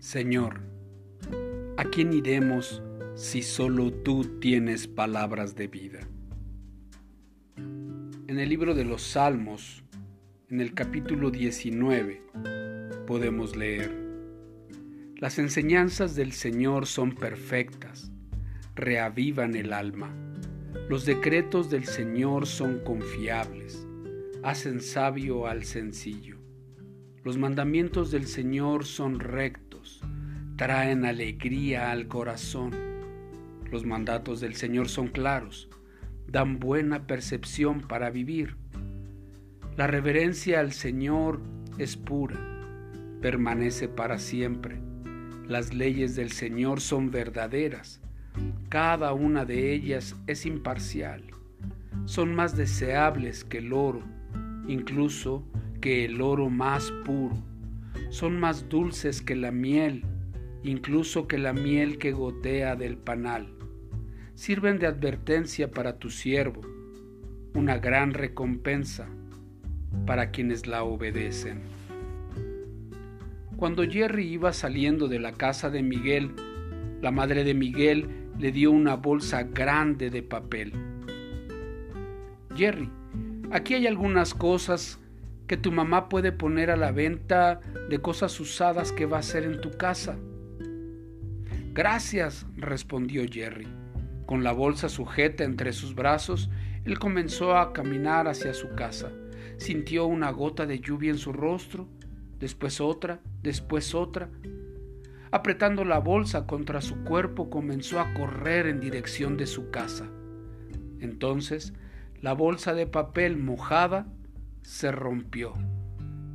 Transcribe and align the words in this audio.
Señor, 0.00 0.60
¿a 1.76 1.82
quién 1.82 2.12
iremos 2.12 2.80
si 3.16 3.42
solo 3.42 3.92
tú 3.92 4.38
tienes 4.38 4.86
palabras 4.86 5.56
de 5.56 5.66
vida? 5.66 6.08
En 7.56 8.38
el 8.38 8.48
libro 8.48 8.76
de 8.76 8.84
los 8.84 9.02
Salmos, 9.02 9.82
en 10.50 10.60
el 10.60 10.72
capítulo 10.72 11.32
19, 11.32 12.22
podemos 13.08 13.56
leer, 13.56 13.92
Las 15.16 15.40
enseñanzas 15.40 16.14
del 16.14 16.30
Señor 16.30 16.86
son 16.86 17.16
perfectas, 17.16 18.12
reavivan 18.76 19.56
el 19.56 19.72
alma. 19.72 20.14
Los 20.88 21.06
decretos 21.06 21.70
del 21.70 21.86
Señor 21.86 22.46
son 22.46 22.78
confiables, 22.84 23.84
hacen 24.44 24.80
sabio 24.80 25.48
al 25.48 25.64
sencillo. 25.64 26.38
Los 27.24 27.36
mandamientos 27.36 28.12
del 28.12 28.26
Señor 28.26 28.84
son 28.86 29.18
rectos, 29.18 29.67
traen 30.56 31.04
alegría 31.04 31.90
al 31.90 32.08
corazón. 32.08 32.72
Los 33.70 33.84
mandatos 33.84 34.40
del 34.40 34.54
Señor 34.54 34.88
son 34.88 35.08
claros, 35.08 35.68
dan 36.26 36.58
buena 36.58 37.06
percepción 37.06 37.80
para 37.80 38.10
vivir. 38.10 38.56
La 39.76 39.86
reverencia 39.86 40.60
al 40.60 40.72
Señor 40.72 41.40
es 41.78 41.96
pura, 41.96 42.36
permanece 43.20 43.88
para 43.88 44.18
siempre. 44.18 44.80
Las 45.46 45.72
leyes 45.72 46.16
del 46.16 46.32
Señor 46.32 46.80
son 46.80 47.10
verdaderas, 47.10 48.00
cada 48.68 49.12
una 49.12 49.44
de 49.44 49.72
ellas 49.72 50.16
es 50.26 50.44
imparcial. 50.44 51.22
Son 52.04 52.34
más 52.34 52.56
deseables 52.56 53.44
que 53.44 53.58
el 53.58 53.72
oro, 53.72 54.02
incluso 54.66 55.44
que 55.80 56.04
el 56.04 56.20
oro 56.20 56.50
más 56.50 56.90
puro, 57.04 57.36
son 58.10 58.38
más 58.38 58.68
dulces 58.68 59.22
que 59.22 59.36
la 59.36 59.50
miel, 59.50 60.04
incluso 60.62 61.28
que 61.28 61.38
la 61.38 61.52
miel 61.52 61.98
que 61.98 62.12
gotea 62.12 62.76
del 62.76 62.96
panal. 62.96 63.54
Sirven 64.34 64.78
de 64.78 64.86
advertencia 64.86 65.70
para 65.70 65.98
tu 65.98 66.10
siervo, 66.10 66.62
una 67.54 67.78
gran 67.78 68.14
recompensa 68.14 69.08
para 70.06 70.30
quienes 70.30 70.66
la 70.66 70.84
obedecen. 70.84 71.60
Cuando 73.56 73.82
Jerry 73.82 74.28
iba 74.28 74.52
saliendo 74.52 75.08
de 75.08 75.18
la 75.18 75.32
casa 75.32 75.68
de 75.70 75.82
Miguel, 75.82 76.30
la 77.02 77.10
madre 77.10 77.42
de 77.42 77.54
Miguel 77.54 78.08
le 78.38 78.52
dio 78.52 78.70
una 78.70 78.94
bolsa 78.94 79.42
grande 79.42 80.10
de 80.10 80.22
papel. 80.22 80.72
Jerry, 82.54 82.88
aquí 83.50 83.74
hay 83.74 83.86
algunas 83.86 84.34
cosas 84.34 85.00
que 85.48 85.56
tu 85.56 85.72
mamá 85.72 86.08
puede 86.08 86.30
poner 86.30 86.70
a 86.70 86.76
la 86.76 86.92
venta 86.92 87.60
de 87.88 87.98
cosas 87.98 88.38
usadas 88.38 88.92
que 88.92 89.06
va 89.06 89.16
a 89.16 89.20
hacer 89.20 89.44
en 89.44 89.60
tu 89.60 89.70
casa. 89.72 90.16
Gracias, 91.72 92.46
respondió 92.56 93.24
Jerry. 93.28 93.66
Con 94.26 94.44
la 94.44 94.52
bolsa 94.52 94.90
sujeta 94.90 95.44
entre 95.44 95.72
sus 95.72 95.94
brazos, 95.94 96.50
él 96.84 96.98
comenzó 96.98 97.56
a 97.56 97.72
caminar 97.72 98.28
hacia 98.28 98.52
su 98.52 98.74
casa. 98.74 99.10
Sintió 99.56 100.06
una 100.06 100.30
gota 100.30 100.66
de 100.66 100.80
lluvia 100.80 101.10
en 101.10 101.18
su 101.18 101.32
rostro, 101.32 101.88
después 102.38 102.80
otra, 102.80 103.20
después 103.42 103.94
otra. 103.94 104.28
Apretando 105.30 105.84
la 105.84 105.98
bolsa 105.98 106.46
contra 106.46 106.82
su 106.82 107.04
cuerpo, 107.04 107.48
comenzó 107.48 108.00
a 108.00 108.12
correr 108.12 108.66
en 108.66 108.80
dirección 108.80 109.38
de 109.38 109.46
su 109.46 109.70
casa. 109.70 110.06
Entonces, 111.00 111.72
la 112.20 112.34
bolsa 112.34 112.74
de 112.74 112.86
papel 112.86 113.36
mojada 113.36 114.06
se 114.68 114.92
rompió, 114.92 115.54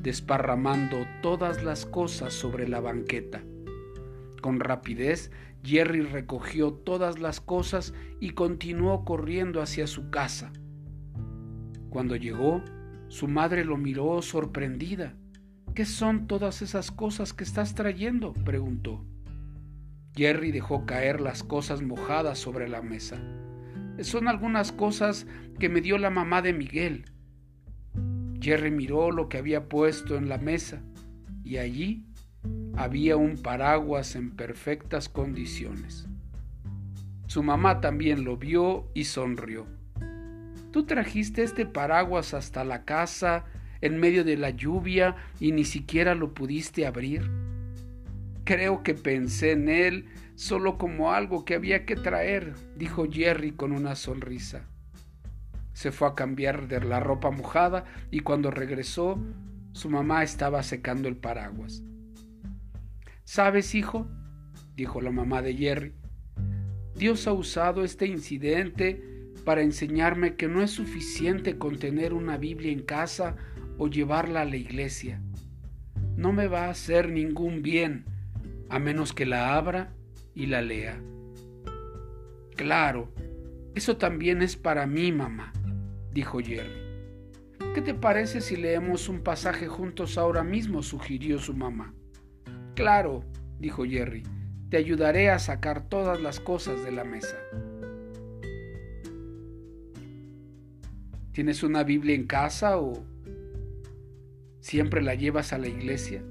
desparramando 0.00 1.04
todas 1.20 1.64
las 1.64 1.84
cosas 1.84 2.32
sobre 2.32 2.68
la 2.68 2.78
banqueta. 2.78 3.42
Con 4.40 4.60
rapidez, 4.60 5.32
Jerry 5.64 6.02
recogió 6.02 6.72
todas 6.72 7.18
las 7.18 7.40
cosas 7.40 7.92
y 8.20 8.30
continuó 8.30 9.04
corriendo 9.04 9.60
hacia 9.60 9.88
su 9.88 10.10
casa. 10.10 10.52
Cuando 11.90 12.14
llegó, 12.14 12.62
su 13.08 13.26
madre 13.26 13.64
lo 13.64 13.76
miró 13.76 14.22
sorprendida. 14.22 15.16
¿Qué 15.74 15.84
son 15.84 16.28
todas 16.28 16.62
esas 16.62 16.92
cosas 16.92 17.34
que 17.34 17.42
estás 17.42 17.74
trayendo? 17.74 18.32
preguntó. 18.32 19.04
Jerry 20.14 20.52
dejó 20.52 20.86
caer 20.86 21.20
las 21.20 21.42
cosas 21.42 21.82
mojadas 21.82 22.38
sobre 22.38 22.68
la 22.68 22.80
mesa. 22.80 23.20
Son 24.02 24.28
algunas 24.28 24.70
cosas 24.70 25.26
que 25.58 25.68
me 25.68 25.80
dio 25.80 25.98
la 25.98 26.10
mamá 26.10 26.42
de 26.42 26.52
Miguel. 26.52 27.06
Jerry 28.40 28.70
miró 28.70 29.10
lo 29.10 29.28
que 29.28 29.38
había 29.38 29.68
puesto 29.68 30.16
en 30.16 30.28
la 30.28 30.38
mesa 30.38 30.82
y 31.44 31.58
allí 31.58 32.06
había 32.76 33.16
un 33.16 33.36
paraguas 33.36 34.16
en 34.16 34.30
perfectas 34.30 35.08
condiciones. 35.08 36.08
Su 37.26 37.42
mamá 37.42 37.80
también 37.80 38.24
lo 38.24 38.36
vio 38.36 38.90
y 38.94 39.04
sonrió. 39.04 39.66
Tú 40.72 40.84
trajiste 40.84 41.42
este 41.42 41.66
paraguas 41.66 42.32
hasta 42.32 42.64
la 42.64 42.84
casa 42.84 43.44
en 43.80 43.98
medio 43.98 44.24
de 44.24 44.36
la 44.36 44.50
lluvia 44.50 45.16
y 45.38 45.52
ni 45.52 45.64
siquiera 45.64 46.14
lo 46.14 46.32
pudiste 46.32 46.86
abrir. 46.86 47.30
Creo 48.44 48.82
que 48.82 48.94
pensé 48.94 49.52
en 49.52 49.68
él 49.68 50.06
solo 50.34 50.78
como 50.78 51.12
algo 51.12 51.44
que 51.44 51.54
había 51.54 51.84
que 51.84 51.96
traer, 51.96 52.54
dijo 52.76 53.06
Jerry 53.10 53.52
con 53.52 53.72
una 53.72 53.94
sonrisa. 53.94 54.66
Se 55.72 55.92
fue 55.92 56.08
a 56.08 56.14
cambiar 56.14 56.68
de 56.68 56.80
la 56.80 57.00
ropa 57.00 57.30
mojada 57.30 57.84
y 58.10 58.20
cuando 58.20 58.50
regresó, 58.50 59.18
su 59.72 59.88
mamá 59.88 60.22
estaba 60.22 60.62
secando 60.62 61.08
el 61.08 61.16
paraguas. 61.16 61.82
¿Sabes, 63.24 63.74
hijo? 63.74 64.08
dijo 64.74 65.00
la 65.00 65.10
mamá 65.10 65.42
de 65.42 65.54
Jerry. 65.54 65.92
Dios 66.96 67.26
ha 67.26 67.32
usado 67.32 67.84
este 67.84 68.06
incidente 68.06 69.02
para 69.44 69.62
enseñarme 69.62 70.34
que 70.34 70.48
no 70.48 70.62
es 70.62 70.70
suficiente 70.70 71.56
con 71.56 71.78
tener 71.78 72.12
una 72.12 72.36
Biblia 72.36 72.72
en 72.72 72.82
casa 72.82 73.36
o 73.78 73.88
llevarla 73.88 74.42
a 74.42 74.44
la 74.44 74.56
iglesia. 74.56 75.22
No 76.16 76.32
me 76.32 76.48
va 76.48 76.66
a 76.66 76.70
hacer 76.70 77.08
ningún 77.10 77.62
bien 77.62 78.04
a 78.68 78.78
menos 78.78 79.12
que 79.12 79.26
la 79.26 79.56
abra 79.56 79.94
y 80.34 80.46
la 80.46 80.62
lea. 80.62 81.00
Claro, 82.56 83.12
eso 83.74 83.96
también 83.96 84.42
es 84.42 84.56
para 84.56 84.86
mí, 84.86 85.12
mamá 85.12 85.52
dijo 86.12 86.40
Jerry. 86.40 86.90
¿Qué 87.74 87.82
te 87.82 87.94
parece 87.94 88.40
si 88.40 88.56
leemos 88.56 89.08
un 89.08 89.22
pasaje 89.22 89.68
juntos 89.68 90.18
ahora 90.18 90.42
mismo? 90.42 90.82
sugirió 90.82 91.38
su 91.38 91.54
mamá. 91.54 91.94
Claro, 92.74 93.24
dijo 93.58 93.84
Jerry, 93.84 94.24
te 94.70 94.76
ayudaré 94.76 95.30
a 95.30 95.38
sacar 95.38 95.88
todas 95.88 96.20
las 96.20 96.40
cosas 96.40 96.82
de 96.84 96.92
la 96.92 97.04
mesa. 97.04 97.36
¿Tienes 101.32 101.62
una 101.62 101.84
Biblia 101.84 102.14
en 102.14 102.26
casa 102.26 102.78
o 102.78 103.04
siempre 104.60 105.00
la 105.02 105.14
llevas 105.14 105.52
a 105.52 105.58
la 105.58 105.68
iglesia? 105.68 106.24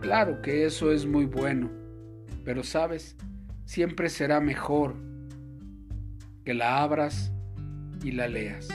Claro 0.00 0.42
que 0.42 0.64
eso 0.64 0.92
es 0.92 1.06
muy 1.06 1.24
bueno, 1.24 1.70
pero 2.44 2.62
sabes, 2.62 3.16
siempre 3.64 4.08
será 4.08 4.40
mejor 4.40 4.94
que 6.44 6.54
la 6.54 6.82
abras 6.82 7.32
y 8.06 8.12
la 8.12 8.28
leas. 8.28 8.68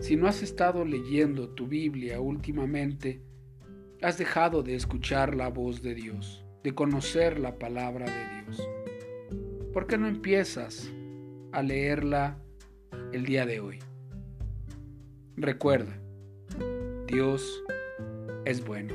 Si 0.00 0.16
no 0.16 0.26
has 0.26 0.42
estado 0.42 0.86
leyendo 0.86 1.50
tu 1.50 1.66
Biblia 1.66 2.18
últimamente, 2.18 3.20
has 4.00 4.16
dejado 4.16 4.62
de 4.62 4.74
escuchar 4.74 5.34
la 5.34 5.48
voz 5.48 5.82
de 5.82 5.94
Dios, 5.94 6.46
de 6.64 6.74
conocer 6.74 7.38
la 7.38 7.58
palabra 7.58 8.06
de 8.06 8.42
Dios. 8.42 8.68
¿Por 9.74 9.86
qué 9.86 9.98
no 9.98 10.08
empiezas 10.08 10.90
a 11.52 11.62
leerla 11.62 12.38
el 13.12 13.26
día 13.26 13.44
de 13.44 13.60
hoy? 13.60 13.80
Recuerda, 15.36 16.00
Dios 17.06 17.62
es 18.46 18.64
bueno. 18.64 18.94